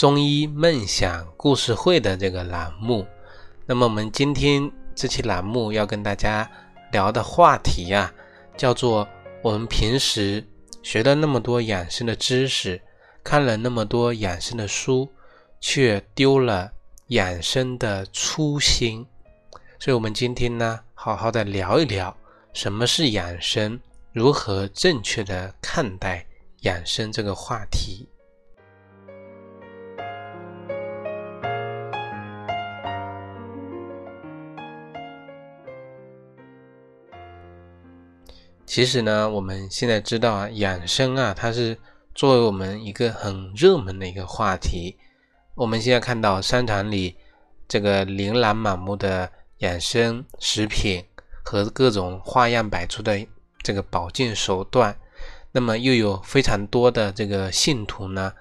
[0.00, 3.06] 中医梦想故事会的这个栏目，
[3.66, 6.50] 那么我们今天这期栏目要跟大家
[6.90, 8.10] 聊的话题呀，
[8.56, 9.06] 叫做
[9.42, 10.42] 我们平时
[10.82, 12.80] 学了那么多养生的知识，
[13.22, 15.06] 看了那么多养生的书，
[15.60, 16.72] 却丢了
[17.08, 19.06] 养生的初心。
[19.78, 22.16] 所以，我们今天呢，好好的聊一聊
[22.54, 23.78] 什么是养生，
[24.14, 26.24] 如何正确的看待
[26.60, 28.08] 养生这个话题。
[38.70, 41.76] 其实呢，我们现在知道啊，养生啊，它是
[42.14, 44.96] 作为我们一个很热门的一个话题。
[45.56, 47.16] 我们现在看到商场里
[47.66, 51.04] 这个琳琅满目的养生食品
[51.42, 53.26] 和各种花样百出的
[53.60, 54.96] 这个保健手段，
[55.50, 58.32] 那么又有非常多的这个信徒呢，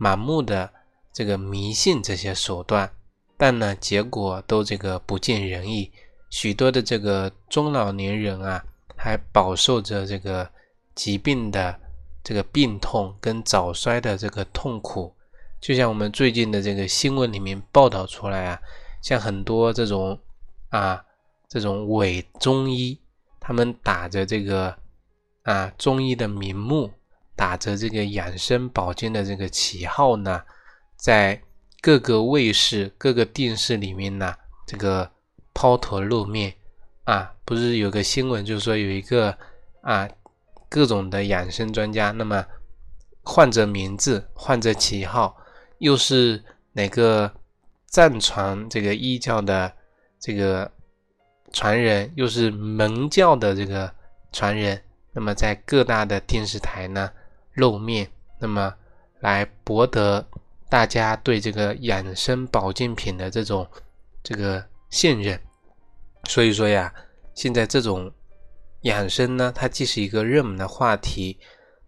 [0.00, 0.68] 盲目的
[1.12, 2.90] 这个迷信这些手段，
[3.36, 5.92] 但呢，结果都这个不尽人意，
[6.28, 8.64] 许多的这个中老年人啊。
[8.96, 10.50] 还饱受着这个
[10.94, 11.78] 疾病的
[12.24, 15.14] 这个病痛跟早衰的这个痛苦，
[15.60, 18.60] 就像我们最近的这个新闻里面报道出来啊，
[19.02, 20.18] 像很多这种
[20.70, 21.04] 啊
[21.48, 22.98] 这种伪中医，
[23.38, 24.76] 他们打着这个
[25.42, 26.90] 啊中医的名目，
[27.36, 30.42] 打着这个养生保健的这个旗号呢，
[30.96, 31.40] 在
[31.80, 34.34] 各个卫视、各个电视里面呢，
[34.66, 35.08] 这个
[35.54, 36.54] 抛头露面。
[37.06, 39.36] 啊，不是有个新闻，就是说有一个
[39.80, 40.08] 啊，
[40.68, 42.44] 各种的养生专家，那么
[43.22, 45.36] 换着名字，换着旗号，
[45.78, 47.32] 又是哪个
[47.86, 49.72] 藏传这个医教的
[50.18, 50.68] 这个
[51.52, 53.88] 传人，又是门教的这个
[54.32, 57.08] 传人，那么在各大的电视台呢
[57.54, 58.74] 露面，那么
[59.20, 60.26] 来博得
[60.68, 63.64] 大家对这个养生保健品的这种
[64.24, 65.40] 这个信任。
[66.28, 66.92] 所以说呀，
[67.34, 68.12] 现在这种
[68.82, 71.38] 养生呢，它既是一个热门的话题，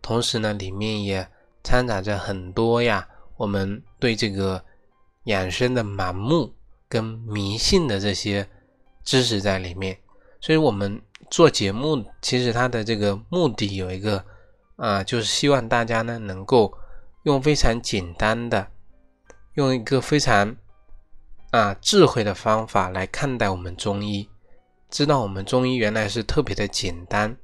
[0.01, 1.29] 同时呢，里面也
[1.63, 3.07] 掺杂着很多呀，
[3.37, 4.65] 我们对这个
[5.25, 6.55] 养生的盲目
[6.89, 8.49] 跟迷信的这些
[9.05, 9.99] 知识在里面。
[10.41, 14.25] 所以我们做节目，其实它的这个目的有一个
[14.77, 16.73] 啊，就是希望大家呢能够
[17.25, 18.69] 用非常简单的，
[19.55, 20.57] 用一个非常。
[21.51, 24.29] 啊，智慧的方法来看待我们中医，
[24.91, 27.35] 知道我们中医原来是特别的简单，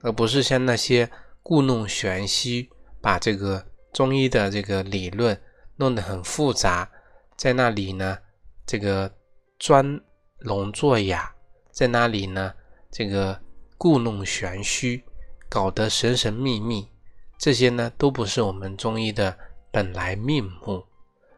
[0.00, 1.10] 而不是像那些
[1.42, 2.70] 故弄玄虚，
[3.02, 5.38] 把这个中医的这个理论
[5.76, 6.90] 弄得很复杂，
[7.36, 8.16] 在那里呢，
[8.64, 9.12] 这个
[9.58, 10.00] 装
[10.38, 11.30] 聋作哑，
[11.70, 12.54] 在那里呢，
[12.90, 13.38] 这个
[13.76, 15.04] 故弄玄虚，
[15.50, 16.88] 搞得神神秘秘，
[17.36, 19.36] 这些呢都不是我们中医的
[19.70, 20.82] 本来面目。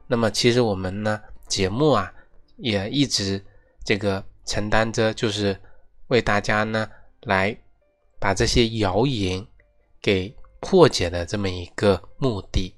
[0.06, 1.20] 那么，其实我们呢？
[1.46, 2.12] 节目啊，
[2.56, 3.44] 也一直
[3.84, 5.60] 这个承担着，就是
[6.08, 6.88] 为大家呢
[7.22, 7.56] 来
[8.18, 9.46] 把这些谣言
[10.00, 12.74] 给破解的这么一个目的。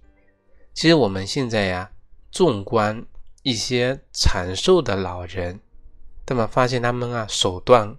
[0.75, 1.91] 其实我们现在呀，
[2.31, 3.07] 纵观
[3.43, 5.61] 一些长寿的老人，
[6.27, 7.97] 那么发现他们啊手段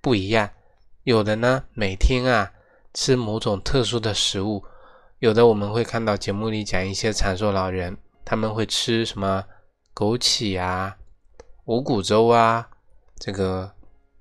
[0.00, 0.50] 不一样，
[1.04, 2.52] 有的呢每天啊
[2.92, 4.62] 吃某种特殊的食物，
[5.18, 9.44] 有的我们会看到节目里讲一些长寿老人，他们会吃什么？
[9.94, 10.96] 枸杞啊，
[11.64, 12.70] 五谷粥啊，
[13.18, 13.72] 这个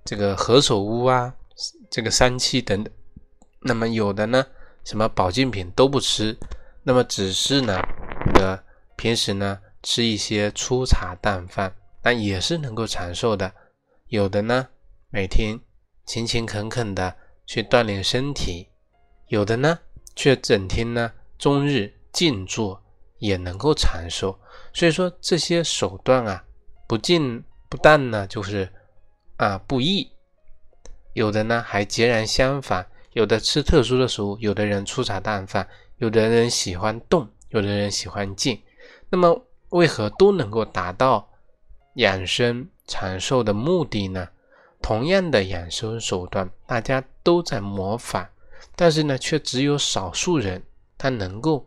[0.04, 1.34] 这个何首乌啊，
[1.90, 2.94] 这个三七等等。
[3.62, 4.46] 那么有的呢，
[4.84, 6.38] 什么保健品都不吃，
[6.84, 7.82] 那么只是呢，
[8.34, 8.64] 的
[8.96, 13.54] 平时呢吃一些粗茶淡饭，那也是能够长寿的。
[14.08, 14.68] 有的呢，
[15.10, 15.60] 每天
[16.06, 17.16] 勤勤恳恳的
[17.46, 18.68] 去锻炼身体，
[19.28, 19.80] 有的呢，
[20.16, 22.82] 却整天呢终日静坐，
[23.20, 24.38] 也能够长寿。
[24.74, 26.44] 所以说这些手段啊，
[26.88, 28.68] 不尽不但呢就是
[29.38, 30.12] 啊不易，
[31.14, 32.86] 有的呢还截然相反。
[33.14, 35.68] 有的吃特殊的食物，有的人粗茶淡饭，
[35.98, 38.62] 有的人喜欢动，有的人喜欢静。
[39.10, 41.28] 那么为何都能够达到
[41.96, 44.30] 养生长寿的目的呢？
[44.80, 48.28] 同样的养生手段，大家都在模仿，
[48.76, 50.64] 但是呢，却只有少数人
[50.96, 51.66] 他能够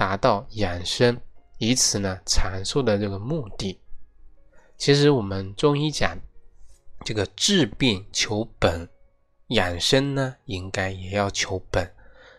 [0.00, 1.20] 达到养生。
[1.58, 3.78] 以此呢，阐述的这个目的，
[4.78, 6.18] 其实我们中医讲
[7.04, 8.88] 这个治病求本，
[9.48, 11.92] 养生呢应该也要求本。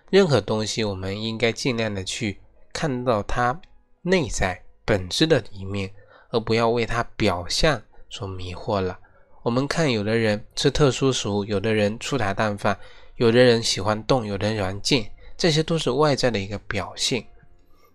[0.09, 2.39] 任何东西，我们应该尽量的去
[2.73, 3.61] 看到它
[4.01, 5.93] 内在本质的一面，
[6.31, 7.79] 而不要为它表象
[8.09, 8.97] 所迷惑了。
[9.43, 12.79] 我们看，有的人吃特殊食物，有的人粗茶淡饭，
[13.17, 15.07] 有的人喜欢动，有的人喜欢静，
[15.37, 17.23] 这些都是外在的一个表现。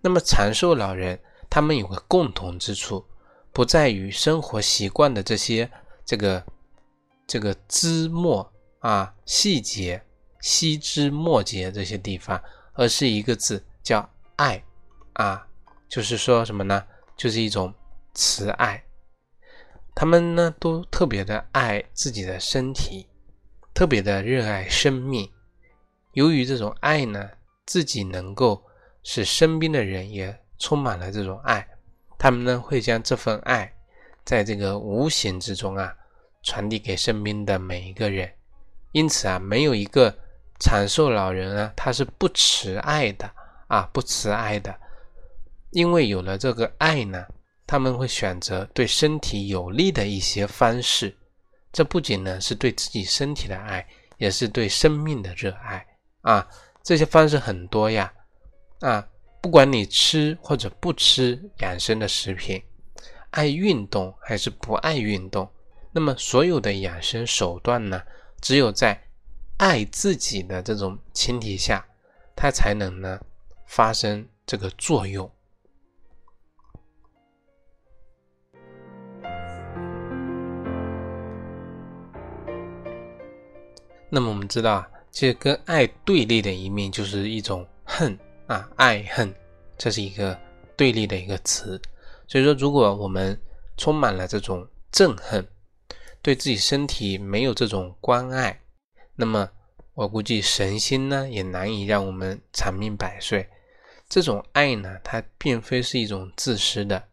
[0.06, 1.18] 那么长寿老人，
[1.50, 3.04] 他们有个共同之处，
[3.52, 5.68] 不在于生活习惯的这些
[6.04, 6.44] 这个
[7.26, 10.00] 这个枝末啊细节。
[10.40, 12.40] 细枝末节这些地方，
[12.74, 14.62] 而是一个字叫爱
[15.14, 15.44] 啊，
[15.88, 16.84] 就是说什么呢？
[17.16, 17.74] 就是一种
[18.14, 18.80] 慈爱。
[19.92, 23.08] 他们呢都特别的爱自己的身体，
[23.74, 25.28] 特别的热爱生命。
[26.12, 27.28] 由于这种爱呢，
[27.64, 28.62] 自己能够
[29.06, 31.64] 使身边的人也充满了这种爱，
[32.18, 33.72] 他们呢会将这份爱
[34.24, 35.94] 在这个无形之中啊
[36.42, 38.28] 传递给身边的每一个人。
[38.90, 40.12] 因此啊，没有一个。
[40.58, 43.30] 长寿老人啊，他是不慈爱的
[43.68, 44.74] 啊，不慈爱的，
[45.68, 47.26] 因为有了这个爱呢，
[47.66, 51.14] 他们会选择对身体有利的一些方式。
[51.74, 53.86] 这不仅呢是对自己身体的爱，
[54.16, 55.86] 也是对生命的热爱
[56.22, 56.48] 啊。
[56.82, 58.10] 这些方式很多呀
[58.80, 59.08] 啊，
[59.40, 62.62] 不管你吃或者不吃养生的食品，
[63.30, 65.50] 爱运动还是不爱运动，
[65.92, 68.02] 那么所有的养生手段呢，
[68.40, 69.02] 只有在。
[69.58, 71.82] 爱自己的这种前提下，
[72.34, 73.18] 它才能呢
[73.64, 75.30] 发生这个作用。
[84.10, 88.14] 那么我们知道啊，其实跟爱对立的一面就是一种恨
[88.46, 89.34] 啊，爱恨，
[89.76, 90.38] 这是一个
[90.76, 91.80] 对立的一个词。
[92.28, 93.40] 所以说，如果我们
[93.76, 95.46] 充满了这种憎恨，
[96.22, 98.60] 对自己身体没有这种关爱。
[99.14, 99.50] 那么，
[99.94, 103.48] 我估计神仙呢也难以让我们长命百岁。
[104.08, 107.08] 这种爱呢，它并非是一种自私的。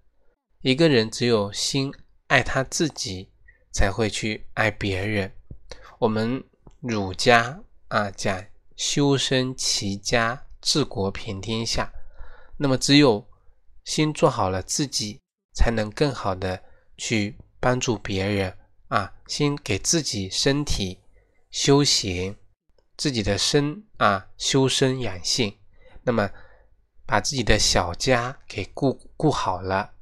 [0.61, 1.93] 一个人只有心
[2.27, 3.31] 爱他自己，
[3.71, 5.31] 才会去爱别人。
[5.99, 6.43] 我们
[6.79, 8.45] 儒家啊讲
[8.75, 11.93] 修身齐家治国平天下。
[12.57, 13.23] 那么，只有
[13.83, 15.21] 先做好了自己，
[15.53, 16.63] 才能更好的
[16.97, 18.57] 去帮助别人
[18.87, 19.13] 啊。
[19.27, 20.99] 先给自己身体。
[21.53, 22.35] 修行
[22.97, 25.55] 自己的身啊，修身养性，
[26.01, 26.27] 那么
[27.05, 29.93] 把自己的小家给顾顾好了，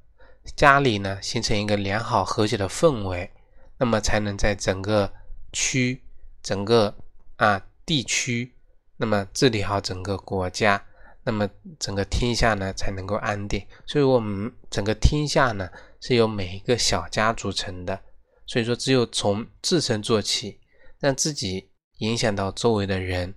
[0.56, 3.30] 家里呢形成一个良好和谐的氛围，
[3.78, 5.12] 那么才能在整个
[5.52, 6.02] 区、
[6.42, 6.96] 整个
[7.36, 8.56] 啊地区，
[9.02, 10.80] 那么治理好整个国家，
[11.24, 11.50] 那么
[11.80, 13.66] 整个天下呢才能够安定。
[13.88, 15.68] 所以，我们整个天下呢
[16.00, 18.00] 是由每一个小家组成的，
[18.46, 20.60] 所以说只有从自身做起。
[21.00, 21.68] 让自己
[21.98, 23.34] 影响到周围的人，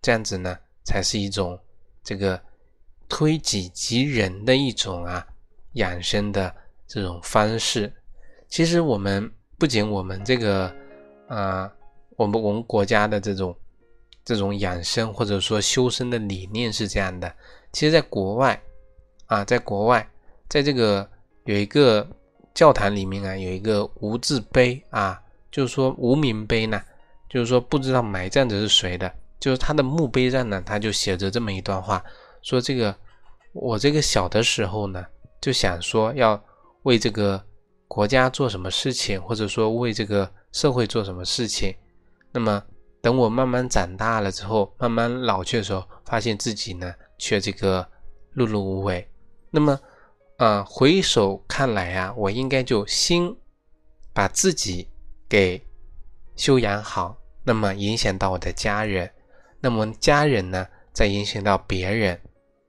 [0.00, 1.58] 这样子呢，才是一种
[2.04, 2.40] 这个
[3.08, 5.26] 推己及人的一种啊
[5.72, 6.54] 养生的
[6.86, 7.92] 这种方式。
[8.48, 9.28] 其实我们
[9.58, 10.72] 不仅我们这个
[11.26, 11.68] 啊，
[12.16, 13.52] 我们我们国家的这种
[14.28, 17.34] 这种养生或者说修身的理念是这样的。
[17.72, 18.62] 其实，在国外
[19.24, 20.06] 啊，在国外，
[20.50, 21.08] 在这个
[21.44, 22.06] 有一个
[22.52, 25.18] 教堂里面啊，有一个无字碑啊，
[25.50, 26.78] 就是说无名碑呢。
[27.30, 32.04] 就是说，不知道埋葬者是谁的，就是他的墓碑上呢，他就写着这么一段话，
[32.42, 32.94] 说这个
[33.54, 35.02] 我这个小的时候呢，
[35.40, 36.38] 就想说要
[36.82, 37.42] 为这个
[37.86, 41.74] 国家做什么事情，或者说为这个社会做什么事情。
[42.30, 42.62] 那么
[43.00, 47.86] 等我慢慢长大了之后，慢慢老去的时候，发现自己呢却这个
[48.34, 49.08] 碌碌无为。
[49.50, 49.78] 那么
[50.36, 53.34] 啊，回首看来啊，我应该就先
[54.12, 54.88] 把自己
[55.28, 55.62] 给。
[56.36, 59.10] 修养好，那么影响到我的家人，
[59.58, 62.16] 那么家人呢，再影响到别人，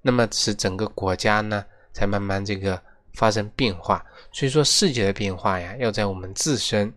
[0.01, 2.81] 那么使整个国家呢，才慢慢这个
[3.13, 4.03] 发生变化。
[4.31, 6.91] 所以说，世界的变化呀，要在我们自身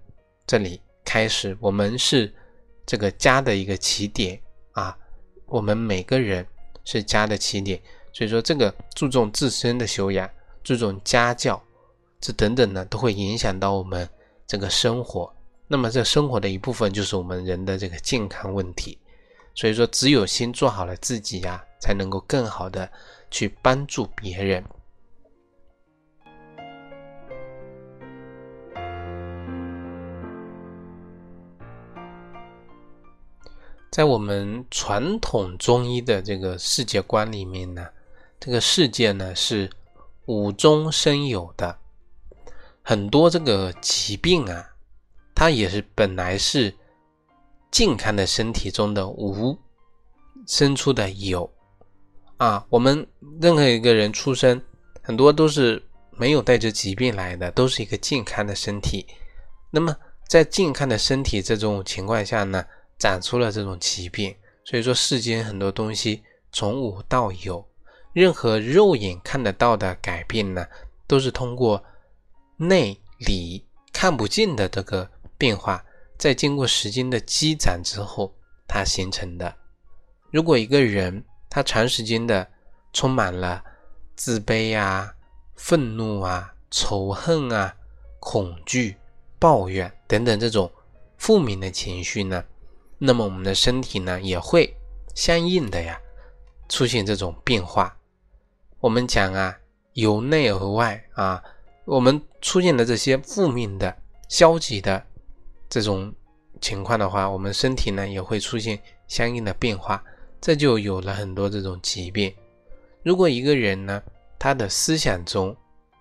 [0.46, 1.54] 这里开始。
[1.60, 2.34] 我们是
[2.92, 4.38] 这个家的一个起点
[4.72, 4.94] 啊，
[5.46, 6.46] 我们每个人
[6.84, 7.80] 是家的起点。
[8.12, 10.28] 所以说，这个注重自身的修养，
[10.62, 11.58] 注重家教，
[12.20, 14.06] 这等等呢，都会影响到我们
[14.46, 15.34] 这个生活。
[15.66, 18.98] 那么，这生活的一部分就是我们人的这个健康问题，
[19.54, 22.86] 所以说，只有先做好了自己呀，才能够更好的
[23.30, 24.62] 去帮助别人。
[33.92, 37.86] 在我们传统中医的这个世界观里面呢，
[38.40, 39.68] 这个世界呢是
[40.24, 41.78] 无中生有的。
[42.80, 44.66] 很多这个疾病啊，
[45.34, 46.74] 它也是本来是
[47.70, 49.58] 健康的身体中的无
[50.46, 51.52] 生出的有
[52.38, 52.64] 啊。
[52.70, 53.06] 我们
[53.42, 54.58] 任何一个人出生，
[55.02, 55.82] 很多都是
[56.12, 59.06] 没有带着疾病来的，都是一个健康的身体。
[59.70, 59.94] 那么
[60.26, 62.64] 在健康的身体这种情况下呢，
[62.98, 64.34] 长出了这种疾病。
[64.64, 66.22] 所以说，世间很多东西
[66.52, 67.66] 从无到有，
[68.12, 70.66] 任何肉眼看得到的改变呢，
[71.06, 71.82] 都是通过
[72.56, 75.84] 内里看不见的这个变化，
[76.16, 78.34] 在经过时间的积攒之后，
[78.66, 79.54] 它形成的。
[80.30, 82.46] 如果一个人他长时间的
[82.92, 83.62] 充满了
[84.16, 85.12] 自卑啊、
[85.56, 87.74] 愤怒啊、仇恨啊、
[88.20, 88.96] 恐惧。
[89.38, 90.70] 抱怨等等这种
[91.18, 92.44] 负面的情绪呢，
[93.04, 94.76] 那么我们的身体呢也会
[95.12, 96.00] 相应的呀
[96.68, 97.96] 出现这种变化。
[98.78, 99.58] 我们讲啊，
[99.94, 101.42] 由内而外啊，
[101.84, 103.92] 我们出现的这些负面的、
[104.28, 105.04] 消极的
[105.68, 106.14] 这种
[106.60, 108.78] 情况的话，我们身体呢也会出现
[109.08, 110.00] 相应的变化，
[110.40, 112.32] 这就有了很多这种疾病。
[113.02, 114.00] 如果一个人呢，
[114.38, 115.56] 他的思想中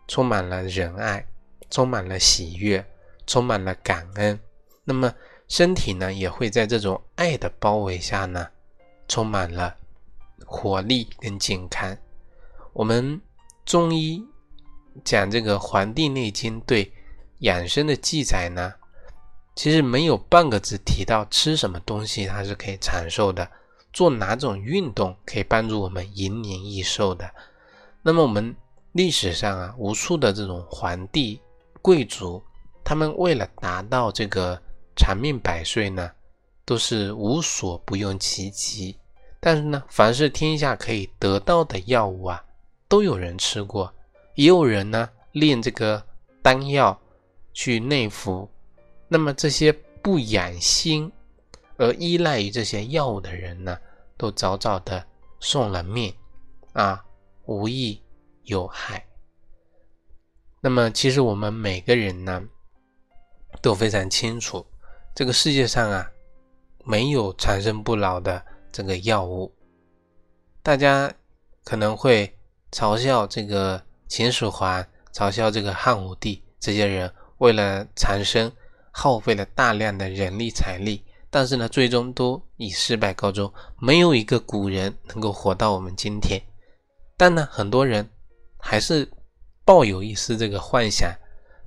[0.07, 1.25] 充满了仁爱，
[1.71, 2.85] 充满了喜悦。
[3.27, 4.37] 充满了感恩，
[4.83, 5.13] 那么
[5.51, 8.47] 身体呢也会在这种爱的包围下呢，
[9.09, 9.75] 充满了
[10.45, 11.97] 活力跟健康。
[12.71, 13.19] 我们
[13.65, 14.25] 中医
[15.03, 16.89] 讲这个《黄帝内经》对
[17.39, 18.73] 养生的记载呢，
[19.53, 23.45] 其实没有半个字提到吃什么东西它是可以长寿的，
[23.91, 27.29] 做哪种运动可以帮助我们延年益寿的。
[28.01, 28.55] 那么我们
[28.93, 31.41] 历史上啊，无数的这种皇帝
[31.81, 32.41] 贵族。
[32.85, 34.59] 他们为了达到这个
[34.95, 36.11] 长命百岁呢，
[36.65, 38.97] 都是无所不用其极。
[39.39, 42.43] 但是呢，凡是天下可以得到的药物啊，
[42.87, 43.93] 都有人吃过，
[44.35, 46.05] 也有人呢炼这个
[46.41, 46.99] 丹药
[47.53, 48.49] 去内服。
[49.07, 49.71] 那么这些
[50.01, 51.11] 不养心
[51.77, 53.77] 而依赖于这些药物的人呢，
[54.17, 55.03] 都早早的
[55.39, 56.13] 送了命
[56.73, 57.03] 啊，
[57.45, 58.01] 无益
[58.43, 59.05] 有害。
[60.61, 62.43] 那么其实我们每个人呢？
[63.61, 64.65] 都非常清楚，
[65.13, 66.09] 这个世界上啊，
[66.85, 69.53] 没有长生不老的这个药物。
[70.63, 71.13] 大家
[71.63, 72.37] 可能会
[72.71, 78.51] 嘲笑这个秦始皇，嘲笑这个汉武帝，这些人为了长生，
[78.91, 83.51] 耗费了大量的人力财力，但是呢，最终都以失败告终。
[83.79, 86.41] 没有一个古人能够活到我们今天。
[87.17, 88.09] 但呢，很多人
[88.57, 89.11] 还是
[89.65, 91.13] 抱有一丝这个幻想，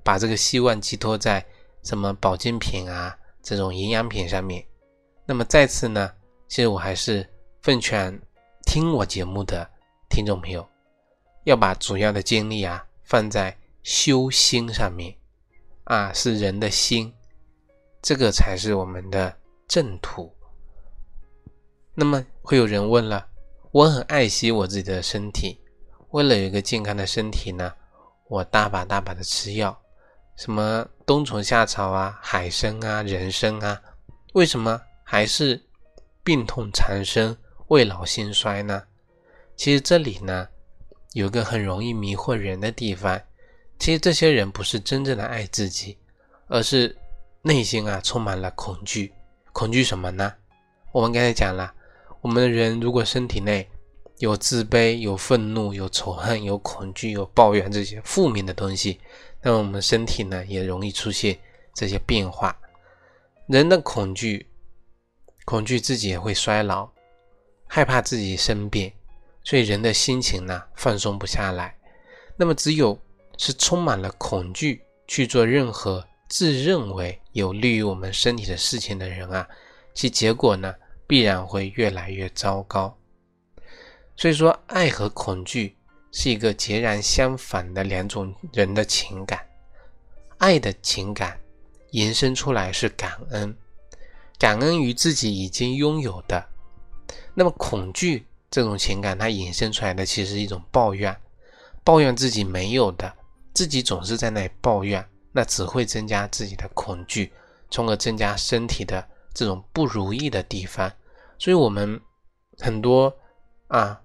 [0.02, 1.44] 把这个希望寄托在。
[1.84, 4.66] 什么保健品啊，这种营养品上面。
[5.24, 6.10] 那么再次呢，
[6.48, 7.24] 其实我还是
[7.62, 8.20] 奉劝
[8.66, 9.70] 听我节目的
[10.10, 10.66] 听众朋友，
[11.44, 15.14] 要把主要的精力啊放在修心上面
[15.84, 17.12] 啊，是人的心，
[18.02, 19.36] 这个才是我们的
[19.68, 20.34] 正途。
[21.94, 23.28] 那么会有人问了，
[23.70, 25.60] 我很爱惜我自己的身体，
[26.10, 27.72] 为了有一个健康的身体呢，
[28.28, 29.78] 我大把大把的吃药。
[30.36, 33.80] 什么冬虫夏草啊、海参啊、人参啊，
[34.32, 35.62] 为什么还是
[36.22, 37.36] 病痛缠身、
[37.68, 38.82] 未老先衰呢？
[39.56, 40.48] 其实这里呢
[41.12, 43.20] 有个很容易迷惑人的地方。
[43.78, 45.96] 其实这些人不是真正的爱自己，
[46.48, 46.96] 而是
[47.42, 49.12] 内心啊充满了恐惧。
[49.52, 50.32] 恐惧什么呢？
[50.92, 51.72] 我们刚才讲了，
[52.20, 53.68] 我们的人如果身体内
[54.18, 59.00] 有自卑、有愤怒、有仇恨、有恐惧、有抱怨这些负面的东西。
[59.46, 61.38] 那我们身体呢，也容易出现
[61.74, 62.58] 这些变化。
[63.46, 64.48] 人的恐惧，
[65.44, 66.88] 恐惧自己也会衰老，
[67.66, 68.90] 害怕自己生病，
[69.42, 71.76] 所以人的心情呢，放松不下来。
[72.38, 72.98] 那么，只有
[73.36, 79.46] 是充满了恐惧去做任何自认为有利于我们身体的事情的人啊，
[79.92, 80.74] 其结果呢，
[81.06, 82.96] 必然会越来越糟糕。
[84.16, 85.76] 所以说，爱和恐惧。
[86.16, 89.44] 是一个截然相反的两种人的情感，
[90.38, 91.36] 爱的情感
[91.90, 93.54] 延伸出来是感恩，
[94.38, 96.48] 感恩于自己已经拥有的。
[97.34, 101.14] 那么恐惧这种情感，它引申出来的其实是一种抱怨，
[101.82, 103.12] 抱怨自己没有的，
[103.52, 107.32] 自己总是在那里抱怨，那只会增加自己的恐惧，
[107.72, 109.04] 从而增加身体的
[109.34, 110.88] 这种不如意的地方。
[111.40, 112.00] 所以，我们
[112.58, 113.12] 很多
[113.66, 114.00] 啊。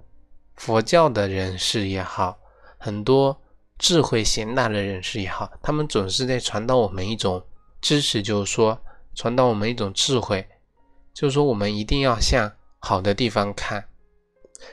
[0.60, 2.38] 佛教的人士也好，
[2.78, 3.42] 很多
[3.78, 7.42] 智慧贤达的人士也好，他们总是在传导我们一种
[7.80, 8.78] 知识，就是说
[9.16, 10.46] 传导我们一种智慧，
[11.14, 13.86] 就是说我们一定要向好的地方看。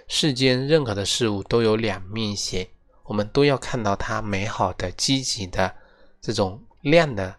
[0.08, 2.66] 世间任何的事物都有两面性，
[3.04, 5.72] 我们都要看到它美好的、积极的
[6.20, 7.32] 这种亮的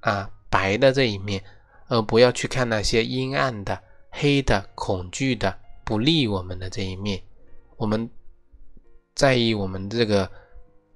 [0.00, 1.40] 啊白的这一面，
[1.86, 7.22] 而不要去看那些阴暗的、黑的、恐惧的、不利我们的这一面。
[7.76, 8.08] 我们
[9.14, 10.30] 在意我们这个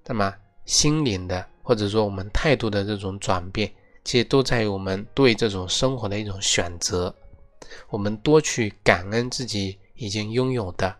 [0.06, 3.72] 什么心灵的，或者说我们态度的这种转变，
[4.04, 7.14] 其实都在于我们对这种生活的一种选择。
[7.90, 10.94] 我们多去感恩自己已经拥有的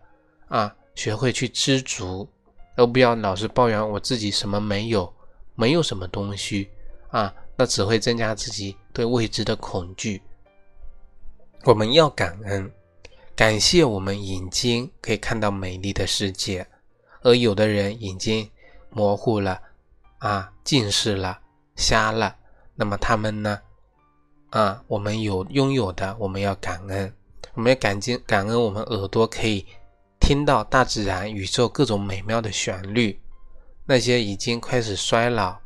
[0.47, 2.27] 啊，学会去知足，
[2.75, 5.11] 而不要老是抱怨我自己什么没有，
[5.55, 6.69] 没有什么东西
[7.09, 10.21] 啊，那只会增加自己对未知的恐惧。
[11.63, 12.71] 我们要感恩，
[13.39, 16.67] 感谢我们眼睛可以看到美丽的世界，
[17.21, 18.51] 而有的人眼睛
[18.89, 19.61] 模糊了
[20.17, 21.39] 啊，近视了，
[21.77, 22.35] 瞎了，
[22.75, 23.61] 那么他们呢？
[24.49, 27.13] 啊，我们有拥有的，我们要感恩，
[27.53, 29.65] 我们要感激感恩，我们耳朵可以
[30.19, 33.17] 听到大自然、宇宙各种美妙的旋律。
[33.85, 35.57] 那些已经开始衰老、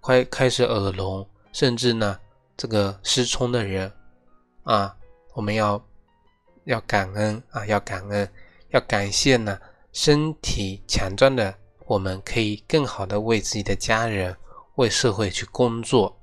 [0.00, 2.18] 快开始耳聋，甚至呢
[2.56, 3.92] 这个失聪的人，
[4.62, 4.96] 啊，
[5.34, 5.78] 我们要
[6.68, 8.30] 要感恩啊，要感恩，
[8.72, 9.58] 要感谢呢
[9.90, 11.54] 身体强壮的
[11.86, 14.36] 我们，可以更好的为自己的家人、
[14.74, 16.20] 为社会去工作。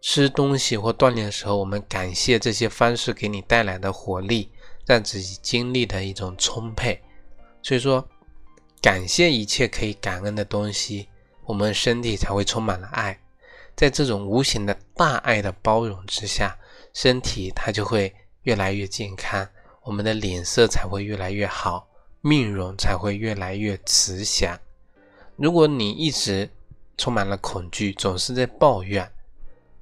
[0.00, 4.48] 吃东西或锻炼的时候，我们感谢这些方式给你带来的活力，
[4.86, 7.02] 让自己精力的一种充沛。
[7.62, 8.08] 所以说，
[8.80, 11.08] 感谢一切可以感恩的东西，
[11.44, 13.18] 我们身体才会充满了爱。
[13.74, 16.56] 在这种无形的大爱的包容之下，
[16.94, 19.48] 身体它就会越来越健康，
[19.82, 21.88] 我们的脸色才会越来越好，
[22.20, 24.58] 面容才会越来越慈祥。
[25.36, 26.48] 如果你一直
[26.96, 29.10] 充满了恐惧，总是在抱怨。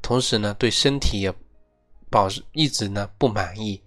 [0.02, 1.34] 同时呢，对身体也
[2.08, 3.82] 保持一直呢不满意，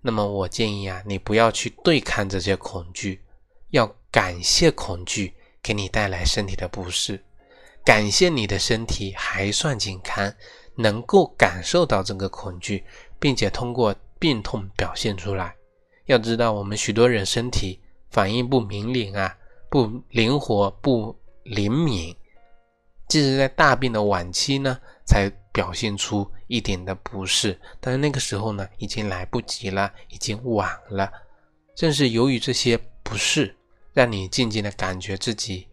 [0.00, 3.22] 那么我建议啊，你不要去对抗这些恐惧，
[3.70, 7.22] 要感谢恐惧给你带来身体的不适，
[7.84, 10.32] 感谢你的身体还算健康，
[10.74, 12.84] 能够感受到这个恐惧，
[13.18, 15.54] 并且通过病痛表现出来。
[16.06, 19.36] 要知道，我们许多人身体反应不明灵啊，
[19.70, 22.14] 不灵活，不灵敏，
[23.08, 25.32] 即使在大病的晚期呢，才。
[25.50, 31.10] 表现出一点的不适，但是那个时候呢，已经来不及了，已经晚了。
[31.74, 33.56] 正是由于这些不适，
[33.92, 35.66] 让你渐渐的感觉自己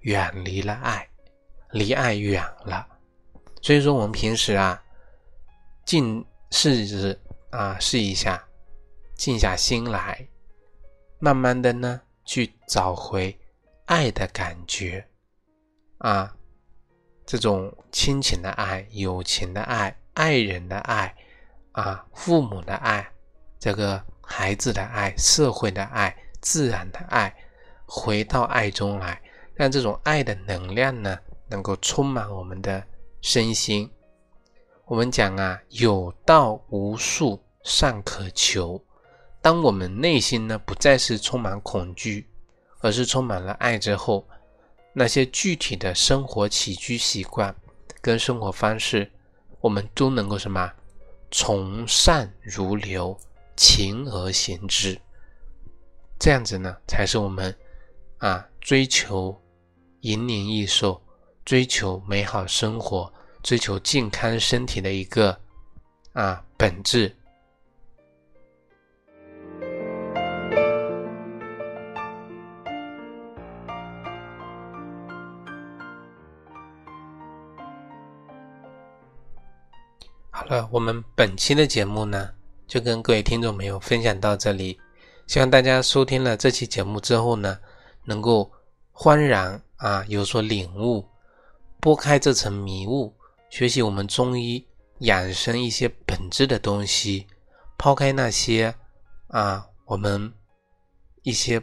[0.00, 1.08] 远离了爱，
[1.70, 2.86] 离爱远了。
[3.62, 4.82] 所以说，我们平时啊，
[5.86, 7.16] 静试
[7.50, 8.44] 啊试一下，
[9.14, 10.28] 静下心来，
[11.18, 13.38] 慢慢的呢，去找回
[13.86, 15.06] 爱的感觉
[15.98, 16.36] 啊。
[17.26, 21.14] 这种亲情的爱、友情的爱、爱人的爱，
[21.72, 23.08] 啊，父母的爱，
[23.58, 27.32] 这个孩子的爱、社会的爱、自然的爱，
[27.86, 29.22] 回到爱中来，
[29.54, 31.16] 让这种爱的能量呢，
[31.48, 32.84] 能够充满我们的
[33.20, 33.88] 身心。
[34.90, 38.84] 我们讲啊，有道无术尚可求。
[39.40, 42.28] 当我们内心呢，不再是充满恐惧，
[42.80, 44.26] 而是充满了爱之后。
[44.92, 47.54] 那些具体的生活起居习惯
[48.00, 49.08] 跟生活方式，
[49.60, 50.68] 我们都能够什么？
[51.30, 53.16] 从善如流，
[53.54, 55.00] 勤而行之。
[56.18, 57.56] 这样子呢，才是我们
[58.18, 59.40] 啊追求
[60.00, 61.00] 延年益寿、
[61.44, 63.10] 追求美好生活、
[63.42, 65.38] 追求健康身体的一个
[66.12, 67.14] 啊本质。
[80.30, 82.30] 好了，我们本期的节目呢，
[82.66, 84.80] 就跟各位听众朋友分享到这里。
[85.26, 87.58] 希望大家收听了这期节目之后呢，
[88.04, 88.50] 能够
[88.90, 91.06] 欢然啊有所领悟，
[91.78, 93.14] 拨开这层迷雾，
[93.50, 94.64] 学习我们中医
[95.00, 97.26] 养生一些本质的东西，
[97.76, 98.74] 抛开那些
[99.26, 100.32] 啊我们
[101.22, 101.60] 一些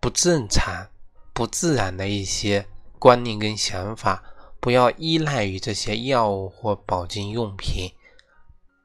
[0.00, 0.88] 不正常、
[1.32, 2.66] 不自然的一些
[2.98, 4.22] 观念跟想法，
[4.58, 7.88] 不要依赖于这些药物或保健用品。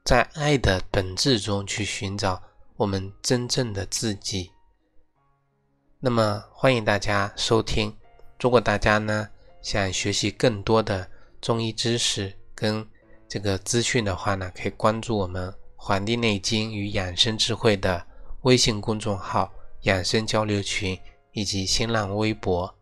[0.04, 2.40] 在爱的本质中去寻找
[2.76, 4.52] 我们真正的自己。
[5.98, 7.92] 那么，欢迎大家收听。
[8.38, 9.28] 如果大家呢
[9.62, 11.10] 想学习更多的
[11.46, 12.84] 中医知识跟
[13.28, 18.04] 这个资讯的话呢，可以关注我们《黄帝内经与养生智慧》的
[18.42, 20.98] 微信公众号、养生交流群
[21.30, 22.74] 以及新浪微博。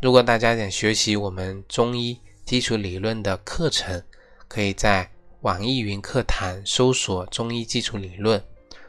[0.00, 4.00] 如果大家想学习我们中医基础理论的课程，
[4.46, 5.10] 可以在。
[5.40, 8.40] 网易云课堂搜索中医基础理论，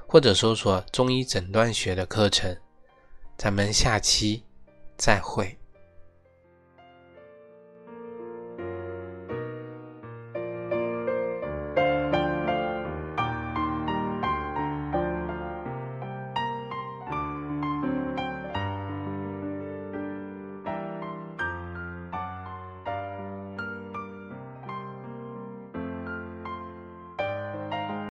[0.08, 2.56] 或者搜索中医诊断学的课程。
[3.36, 4.43] 咱们下期
[4.95, 5.56] 再会。